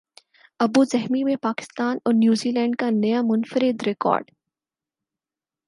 [0.59, 4.31] Abu Dhabi میں پاکستان اور New Zealand کا نیا منفرد ریکارڈ